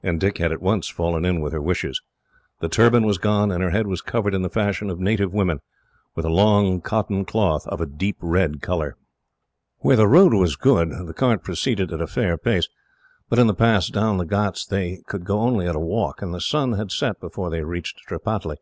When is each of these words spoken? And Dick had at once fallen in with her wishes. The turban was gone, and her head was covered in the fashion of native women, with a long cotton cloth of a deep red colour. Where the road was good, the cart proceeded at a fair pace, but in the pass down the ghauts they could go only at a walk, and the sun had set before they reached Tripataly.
And 0.00 0.20
Dick 0.20 0.38
had 0.38 0.52
at 0.52 0.62
once 0.62 0.86
fallen 0.88 1.24
in 1.24 1.40
with 1.40 1.52
her 1.52 1.60
wishes. 1.60 2.00
The 2.60 2.68
turban 2.68 3.04
was 3.04 3.18
gone, 3.18 3.50
and 3.50 3.64
her 3.64 3.70
head 3.70 3.88
was 3.88 4.00
covered 4.00 4.32
in 4.32 4.42
the 4.42 4.48
fashion 4.48 4.88
of 4.90 5.00
native 5.00 5.34
women, 5.34 5.58
with 6.14 6.24
a 6.24 6.28
long 6.28 6.80
cotton 6.80 7.24
cloth 7.24 7.66
of 7.66 7.80
a 7.80 7.86
deep 7.86 8.16
red 8.20 8.62
colour. 8.62 8.96
Where 9.80 9.96
the 9.96 10.06
road 10.06 10.34
was 10.34 10.54
good, 10.54 10.90
the 10.90 11.12
cart 11.12 11.42
proceeded 11.42 11.92
at 11.92 12.00
a 12.00 12.06
fair 12.06 12.38
pace, 12.38 12.68
but 13.28 13.40
in 13.40 13.48
the 13.48 13.54
pass 13.54 13.88
down 13.88 14.18
the 14.18 14.24
ghauts 14.24 14.64
they 14.64 15.02
could 15.08 15.24
go 15.24 15.40
only 15.40 15.66
at 15.66 15.74
a 15.74 15.80
walk, 15.80 16.22
and 16.22 16.32
the 16.32 16.40
sun 16.40 16.74
had 16.74 16.92
set 16.92 17.18
before 17.18 17.50
they 17.50 17.64
reached 17.64 17.98
Tripataly. 18.06 18.58